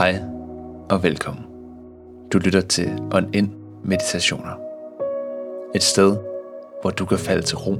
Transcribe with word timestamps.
Hej 0.00 0.22
og 0.90 1.02
velkommen. 1.02 1.44
Du 2.32 2.38
lytter 2.38 2.60
til 2.60 2.98
On 3.14 3.34
In 3.34 3.54
Meditationer. 3.84 4.60
Et 5.74 5.82
sted, 5.82 6.16
hvor 6.80 6.90
du 6.90 7.06
kan 7.06 7.18
falde 7.18 7.42
til 7.42 7.56
ro, 7.56 7.76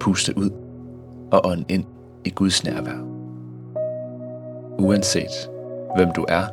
puste 0.00 0.38
ud 0.38 0.50
og 1.32 1.46
ånde 1.46 1.64
ind 1.68 1.84
i 2.24 2.30
Guds 2.30 2.64
nærvær. 2.64 2.98
Uanset 4.78 5.50
hvem 5.96 6.12
du 6.12 6.24
er 6.28 6.46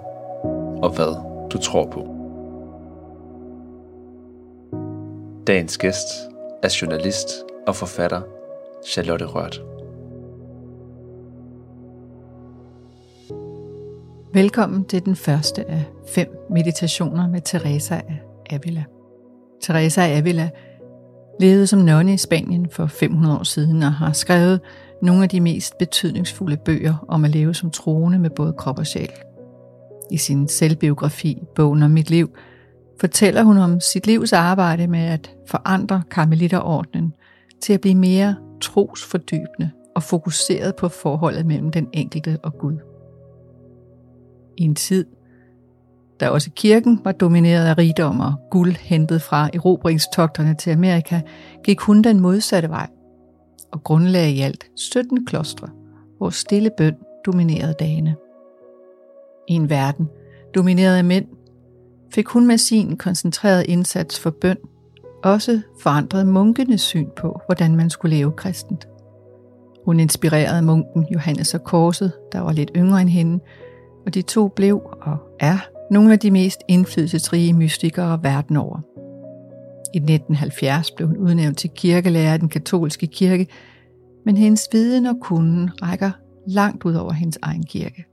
og 0.84 0.90
hvad 0.96 1.16
du 1.50 1.58
tror 1.58 1.86
på. 1.86 2.08
Dagens 5.48 5.78
gæst 5.78 6.08
er 6.64 6.78
journalist 6.82 7.28
og 7.68 7.76
forfatter 7.76 8.22
Charlotte 8.86 9.26
Rørt. 9.26 9.73
Velkommen 14.34 14.86
til 14.86 15.06
den 15.06 15.16
første 15.16 15.70
af 15.70 15.86
fem 16.08 16.28
meditationer 16.50 17.28
med 17.28 17.42
Teresa 17.42 17.96
af 17.96 18.22
Avila. 18.50 18.84
Teresa 19.62 20.02
af 20.02 20.18
Avila 20.18 20.50
levede 21.40 21.68
som 21.68 21.80
nonne 21.80 22.14
i 22.14 22.18
Spanien 22.18 22.70
for 22.70 22.86
500 22.86 23.40
år 23.40 23.44
siden 23.44 23.84
og 23.84 23.94
har 23.94 24.14
skrevet 24.14 24.62
nogle 25.02 25.24
af 25.24 25.30
de 25.30 25.42
mest 25.42 25.78
betydningsfulde 25.78 26.58
bøger 26.58 27.06
om 27.08 27.26
at 27.26 27.32
leve 27.32 27.54
som 27.54 27.72
troende 27.72 28.20
med 28.20 28.30
både 28.30 28.54
krop 28.54 28.80
og 28.80 28.88
sjæl. 28.88 29.12
I 30.12 30.18
sin 30.18 30.48
selvbiografi, 30.48 31.44
Bogen 31.56 31.84
om 31.84 31.92
mit 31.92 32.10
liv, 32.10 32.36
fortæller 33.00 33.44
hun 33.44 33.58
om 33.58 33.80
sit 33.80 34.08
livs 34.08 34.34
arbejde 34.34 34.88
med 34.88 35.06
at 35.06 35.32
forandre 35.48 36.04
karmelitterordnen 36.12 37.14
til 37.62 37.74
at 37.74 37.82
blive 37.82 37.96
mere 37.96 38.36
trosfordybende 38.62 39.72
og 39.96 40.04
fokuseret 40.04 40.76
på 40.76 40.88
forholdet 40.88 41.46
mellem 41.46 41.72
den 41.72 41.88
enkelte 41.94 42.38
og 42.44 42.54
Gud. 42.60 42.93
I 44.58 44.64
en 44.64 44.76
tid, 44.76 45.06
da 46.20 46.30
også 46.30 46.52
kirken 46.56 47.02
var 47.04 47.12
domineret 47.12 47.66
af 47.66 47.78
rigdom 47.78 48.20
og 48.20 48.34
guld 48.52 48.76
hentet 48.76 49.22
fra 49.22 49.50
erobringstogterne 49.54 50.56
til 50.56 50.72
Amerika, 50.72 51.22
gik 51.64 51.80
hun 51.80 52.02
den 52.02 52.20
modsatte 52.20 52.70
vej 52.70 52.88
og 53.72 53.84
grundlagde 53.84 54.32
i 54.32 54.42
alt 54.42 54.66
17 54.76 55.26
klostre, 55.26 55.68
hvor 56.18 56.30
stille 56.30 56.72
bøn 56.78 56.96
dominerede 57.26 57.76
dagene. 57.80 58.16
I 59.48 59.54
en 59.54 59.70
verden 59.70 60.10
domineret 60.56 60.98
af 60.98 61.04
mænd, 61.04 61.26
fik 62.14 62.28
hun 62.28 62.48
med 62.48 62.58
sin 62.58 62.98
koncentrerede 62.98 63.66
indsats 63.66 64.20
for 64.20 64.30
bøn 64.30 64.58
også 65.24 65.62
forandret 65.80 66.28
munkenes 66.28 66.82
syn 66.82 67.10
på, 67.16 67.42
hvordan 67.46 67.76
man 67.76 67.90
skulle 67.90 68.16
leve 68.16 68.32
kristent. 68.32 68.88
Hun 69.86 70.00
inspirerede 70.00 70.62
munken 70.62 71.08
Johannes 71.14 71.54
og 71.54 71.64
Korset, 71.64 72.12
der 72.32 72.40
var 72.40 72.52
lidt 72.52 72.72
yngre 72.76 73.02
end 73.02 73.10
hende, 73.10 73.40
og 74.06 74.14
de 74.14 74.22
to 74.22 74.48
blev 74.48 74.82
og 75.02 75.18
er 75.40 75.58
nogle 75.92 76.14
af 76.14 76.20
de 76.20 76.32
mest 76.32 76.62
indflydelsesrige 76.68 77.54
mystikere 77.54 78.24
verden 78.24 78.58
over. 78.58 78.80
I 79.94 79.98
1970 79.98 80.92
blev 80.92 81.08
hun 81.08 81.18
udnævnt 81.18 81.58
til 81.58 81.70
kirkelærer 81.70 82.36
i 82.36 82.38
den 82.38 82.50
katolske 82.50 83.08
kirke, 83.08 83.48
men 84.26 84.38
hendes 84.38 84.70
viden 84.72 85.06
og 85.06 85.16
kunden 85.22 85.70
rækker 85.82 86.12
langt 86.48 86.86
ud 86.86 86.94
over 86.94 87.12
hendes 87.12 87.40
egen 87.42 87.64
kirke. 87.64 88.06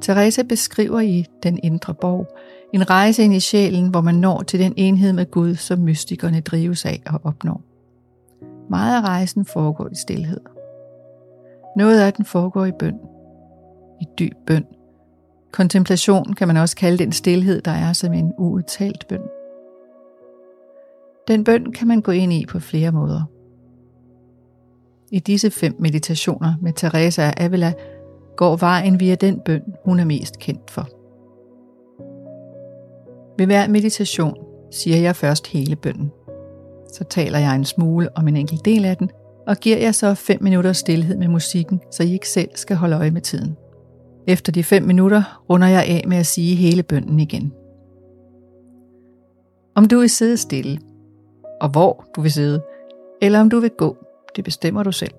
Teresa 0.00 0.42
beskriver 0.42 1.00
i 1.00 1.24
Den 1.42 1.58
Indre 1.62 1.94
Borg 1.94 2.26
en 2.74 2.90
rejse 2.90 3.22
ind 3.22 3.34
i 3.34 3.40
sjælen, 3.40 3.88
hvor 3.88 4.00
man 4.00 4.14
når 4.14 4.42
til 4.42 4.60
den 4.60 4.74
enhed 4.76 5.12
med 5.12 5.30
Gud, 5.30 5.54
som 5.54 5.78
mystikerne 5.78 6.40
drives 6.40 6.84
af 6.84 7.02
og 7.06 7.20
opnår. 7.24 7.62
Meget 8.70 8.96
af 8.96 9.08
rejsen 9.08 9.44
foregår 9.44 9.88
i 9.92 9.94
stillhed. 9.94 10.40
Noget 11.76 12.00
af 12.00 12.12
den 12.12 12.24
foregår 12.24 12.64
i 12.64 12.72
bøn. 12.78 12.98
I 14.00 14.04
dyb 14.18 14.36
bøn. 14.46 14.64
Kontemplation 15.52 16.32
kan 16.32 16.48
man 16.48 16.56
også 16.56 16.76
kalde 16.76 16.98
den 16.98 17.12
stillhed, 17.12 17.60
der 17.60 17.70
er 17.70 17.92
som 17.92 18.12
en 18.12 18.32
uudtalt 18.38 19.08
bøn. 19.08 19.22
Den 21.28 21.44
bøn 21.44 21.72
kan 21.72 21.88
man 21.88 22.00
gå 22.00 22.12
ind 22.12 22.32
i 22.32 22.46
på 22.46 22.58
flere 22.58 22.92
måder. 22.92 23.22
I 25.12 25.18
disse 25.18 25.50
fem 25.50 25.76
meditationer 25.78 26.54
med 26.62 26.72
Teresa 26.72 27.22
af 27.22 27.44
Avila 27.44 27.72
går 28.36 28.56
vejen 28.56 29.00
via 29.00 29.14
den 29.14 29.40
bøn, 29.44 29.62
hun 29.84 30.00
er 30.00 30.04
mest 30.04 30.38
kendt 30.38 30.70
for. 30.70 30.88
Ved 33.38 33.46
hver 33.46 33.68
meditation 33.68 34.36
siger 34.70 34.96
jeg 34.96 35.16
først 35.16 35.46
hele 35.46 35.76
bønnen. 35.76 36.10
Så 36.92 37.04
taler 37.04 37.38
jeg 37.38 37.54
en 37.54 37.64
smule 37.64 38.16
om 38.16 38.28
en 38.28 38.36
enkelt 38.36 38.64
del 38.64 38.84
af 38.84 38.96
den, 38.96 39.10
og 39.46 39.56
giver 39.56 39.78
jeg 39.78 39.94
så 39.94 40.14
5 40.14 40.42
minutter 40.42 40.72
stillhed 40.72 41.16
med 41.16 41.28
musikken, 41.28 41.80
så 41.90 42.02
I 42.02 42.12
ikke 42.12 42.28
selv 42.28 42.50
skal 42.54 42.76
holde 42.76 42.96
øje 42.96 43.10
med 43.10 43.20
tiden. 43.20 43.56
Efter 44.30 44.52
de 44.52 44.64
5 44.64 44.82
minutter 44.82 45.42
runder 45.50 45.68
jeg 45.68 45.84
af 45.84 46.04
med 46.08 46.16
at 46.16 46.26
sige 46.26 46.54
hele 46.54 46.82
bønnen 46.82 47.20
igen. 47.20 47.52
Om 49.74 49.84
du 49.84 49.98
vil 49.98 50.10
sidde 50.10 50.36
stille, 50.36 50.80
og 51.60 51.68
hvor 51.68 52.04
du 52.16 52.20
vil 52.20 52.32
sidde, 52.32 52.62
eller 53.22 53.40
om 53.40 53.50
du 53.50 53.60
vil 53.60 53.70
gå, 53.70 53.96
det 54.36 54.44
bestemmer 54.44 54.82
du 54.82 54.92
selv. 54.92 55.14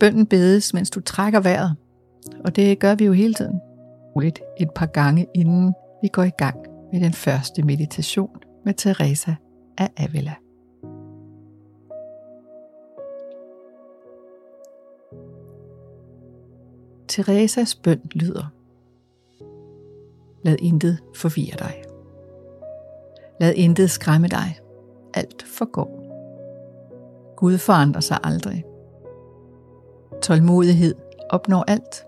Bønden 0.00 0.26
bedes, 0.26 0.74
mens 0.74 0.90
du 0.90 1.00
trækker 1.00 1.40
vejret, 1.40 1.76
og 2.44 2.56
det 2.56 2.78
gør 2.78 2.94
vi 2.94 3.04
jo 3.04 3.12
hele 3.12 3.34
tiden. 3.34 3.60
Roligt 4.16 4.40
et 4.60 4.70
par 4.74 4.86
gange, 4.86 5.26
inden 5.34 5.74
vi 6.02 6.08
går 6.08 6.22
i 6.22 6.30
gang 6.38 6.56
med 6.92 7.00
den 7.00 7.12
første 7.12 7.62
meditation 7.62 8.36
med 8.64 8.74
Teresa 8.74 9.34
af 9.78 9.90
Avila. 9.96 10.34
Teresas 17.12 17.74
bøn 17.74 18.00
lyder. 18.12 18.52
Lad 20.42 20.56
intet 20.58 20.98
forvirre 21.14 21.56
dig. 21.58 21.82
Lad 23.40 23.54
intet 23.54 23.90
skræmme 23.90 24.28
dig. 24.28 24.58
Alt 25.14 25.42
forgår. 25.42 26.02
Gud 27.36 27.58
forandrer 27.58 28.00
sig 28.00 28.18
aldrig. 28.24 28.64
Tålmodighed 30.22 30.94
opnår 31.30 31.64
alt. 31.68 32.06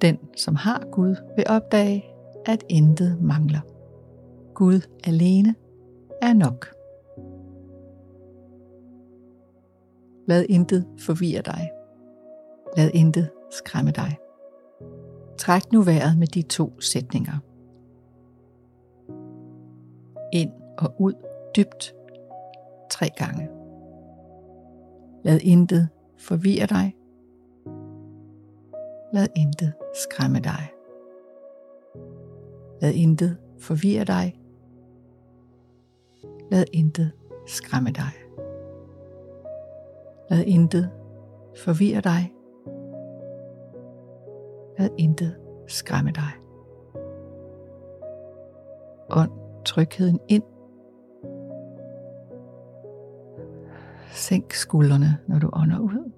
Den, 0.00 0.18
som 0.36 0.54
har 0.54 0.86
Gud, 0.92 1.16
vil 1.36 1.44
opdage, 1.48 2.04
at 2.46 2.64
intet 2.68 3.22
mangler. 3.22 3.60
Gud 4.54 4.80
alene 5.04 5.54
er 6.22 6.32
nok. 6.32 6.66
Lad 10.26 10.44
intet 10.48 10.86
forvirre 10.98 11.42
dig. 11.42 11.70
Lad 12.76 12.90
intet 12.94 13.30
skræmme 13.50 13.90
dig. 13.90 14.18
Træk 15.38 15.72
nu 15.72 15.82
vejret 15.82 16.18
med 16.18 16.26
de 16.26 16.42
to 16.42 16.80
sætninger. 16.80 17.38
Ind 20.32 20.50
og 20.78 20.94
ud 20.98 21.12
dybt 21.56 21.94
tre 22.90 23.10
gange. 23.16 23.48
Lad 25.24 25.40
intet 25.42 25.88
forvirre 26.18 26.66
dig. 26.66 26.96
Lad 29.12 29.26
intet 29.36 29.72
skræmme 29.94 30.38
dig. 30.38 30.72
Lad 32.80 32.92
intet 32.92 33.36
forvirre 33.58 34.04
dig. 34.04 34.40
Lad 36.50 36.64
intet 36.72 37.12
skræmme 37.46 37.90
dig. 37.90 38.12
Lad 40.30 40.44
intet 40.44 40.90
forvirre 41.56 42.00
dig. 42.00 42.35
Lad 44.78 44.88
intet 44.98 45.36
skræmme 45.66 46.10
dig. 46.10 46.30
Ånd 49.10 49.30
trygheden 49.64 50.20
ind. 50.28 50.42
Sænk 54.12 54.52
skuldrene, 54.52 55.18
når 55.26 55.38
du 55.38 55.50
ånder 55.52 55.78
ud. 55.78 56.12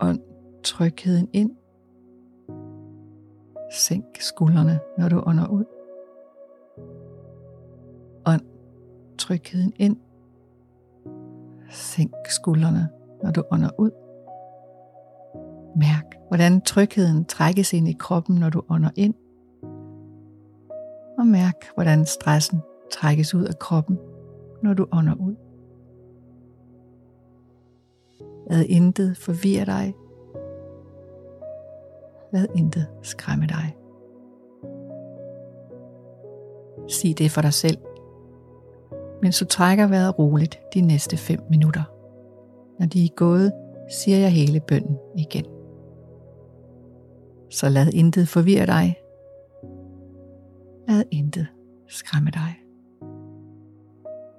Ånd 0.00 0.20
trygheden 0.62 1.28
ind. 1.32 1.56
Sænk 3.72 4.20
skuldrene, 4.20 4.80
når 4.98 5.08
du 5.08 5.22
ånder 5.26 5.48
ud. 5.48 5.64
Ånd 8.26 8.42
trygheden 9.18 9.72
ind. 9.76 9.96
Sænk 11.70 12.14
skuldrene, 12.28 12.88
når 13.22 13.30
du 13.30 13.44
ånder 13.50 13.70
ud. 13.78 13.90
Mærk, 15.76 16.16
hvordan 16.28 16.60
trygheden 16.60 17.24
trækkes 17.24 17.72
ind 17.72 17.88
i 17.88 17.96
kroppen, 17.98 18.36
når 18.36 18.50
du 18.50 18.62
ånder 18.70 18.90
ind. 18.96 19.14
Og 21.18 21.26
mærk, 21.26 21.54
hvordan 21.74 22.06
stressen 22.06 22.60
trækkes 22.92 23.34
ud 23.34 23.44
af 23.44 23.58
kroppen, 23.58 23.98
når 24.62 24.74
du 24.74 24.86
ånder 24.92 25.14
ud. 25.14 25.34
Lad 28.50 28.64
intet 28.68 29.16
forvirre 29.16 29.64
dig. 29.64 29.94
Lad 32.32 32.46
intet 32.54 32.86
skræmme 33.02 33.46
dig. 33.46 33.76
Sig 36.88 37.18
det 37.18 37.30
for 37.30 37.40
dig 37.40 37.52
selv, 37.52 37.78
mens 39.22 39.38
du 39.38 39.44
trækker 39.44 39.86
vejret 39.86 40.18
roligt 40.18 40.60
de 40.74 40.80
næste 40.80 41.16
5 41.16 41.40
minutter. 41.50 41.82
Når 42.78 42.86
de 42.86 43.04
er 43.04 43.14
gået, 43.16 43.52
siger 43.90 44.18
jeg 44.18 44.30
hele 44.32 44.60
bønnen 44.60 44.98
igen. 45.18 45.59
Så 47.50 47.68
lad 47.68 47.92
intet 47.94 48.28
forvirre 48.28 48.66
dig. 48.66 48.96
Lad 50.88 51.04
intet 51.10 51.46
skræmme 51.86 52.30
dig. 52.30 52.56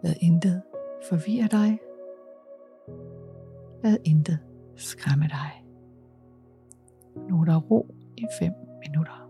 Lad 0.03 0.15
intet 0.21 0.61
forvirre 1.09 1.47
dig. 1.47 1.79
Lad 3.83 3.97
intet 4.05 4.39
skræmme 4.75 5.25
dig. 5.27 5.65
Nu 7.29 7.41
er 7.41 7.45
der 7.45 7.57
ro 7.57 7.95
i 8.17 8.25
5 8.39 8.51
minutter. 8.87 9.20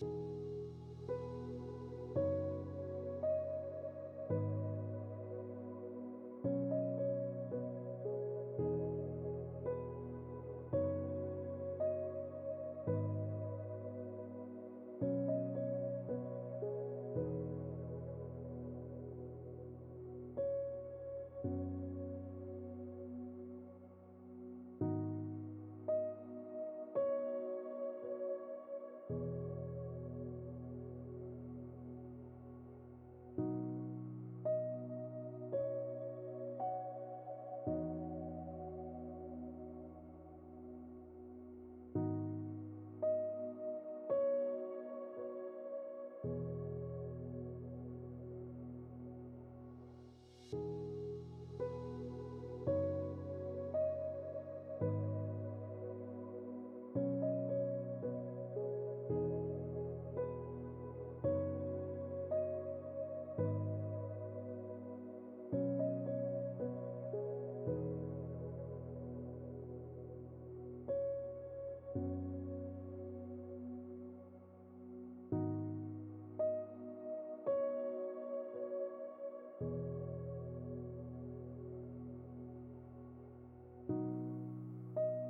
you 0.00 0.37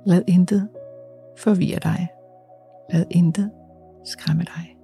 Lad 0.09 0.23
intet 0.27 0.69
forvirre 1.37 1.79
dig. 1.79 2.07
Lad 2.93 3.05
intet 3.11 3.51
skræmme 4.05 4.43
dig. 4.43 4.77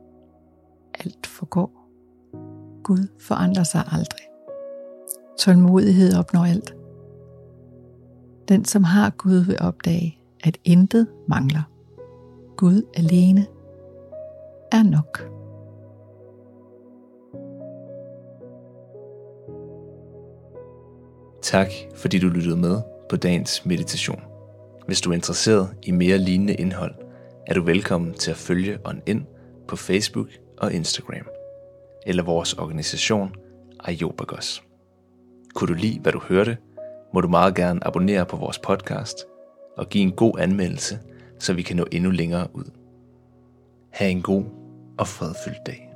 Alt 0.99 1.27
forgår. 1.27 1.71
Gud 2.83 3.07
forandrer 3.19 3.63
sig 3.63 3.81
aldrig. 3.91 4.21
Tålmodighed 5.39 6.17
opnår 6.19 6.45
alt. 6.45 6.75
Den, 8.47 8.65
som 8.65 8.83
har 8.83 9.09
Gud, 9.09 9.45
vil 9.45 9.57
opdage, 9.61 10.19
at 10.43 10.57
intet 10.63 11.07
mangler. 11.27 11.63
Gud 12.57 12.81
alene 12.97 13.45
er 14.71 14.83
nok. 14.83 15.29
Tak 21.41 21.67
fordi 21.95 22.19
du 22.19 22.27
lyttede 22.27 22.57
med 22.57 22.81
på 23.09 23.15
dagens 23.15 23.65
meditation. 23.65 24.34
Hvis 24.87 25.01
du 25.01 25.09
er 25.09 25.13
interesseret 25.13 25.75
i 25.83 25.91
mere 25.91 26.17
lignende 26.17 26.53
indhold, 26.53 26.95
er 27.47 27.53
du 27.53 27.61
velkommen 27.61 28.13
til 28.13 28.31
at 28.31 28.37
følge 28.37 28.77
On 28.83 29.01
ind 29.05 29.25
på 29.67 29.75
Facebook 29.75 30.27
og 30.57 30.73
Instagram, 30.73 31.27
eller 32.05 32.23
vores 32.23 32.53
organisation 32.53 33.35
Iopagos. 33.89 34.63
Kunne 35.55 35.67
du 35.67 35.73
lide, 35.73 35.99
hvad 35.99 36.11
du 36.11 36.19
hørte, 36.19 36.57
må 37.13 37.21
du 37.21 37.27
meget 37.27 37.55
gerne 37.55 37.87
abonnere 37.87 38.25
på 38.25 38.37
vores 38.37 38.59
podcast 38.59 39.25
og 39.77 39.89
give 39.89 40.03
en 40.03 40.11
god 40.11 40.39
anmeldelse, 40.39 40.99
så 41.39 41.53
vi 41.53 41.61
kan 41.61 41.75
nå 41.75 41.85
endnu 41.91 42.11
længere 42.11 42.47
ud. 42.53 42.71
Ha' 43.89 44.07
en 44.07 44.21
god 44.21 44.43
og 44.97 45.07
fredfyldt 45.07 45.65
dag. 45.65 45.94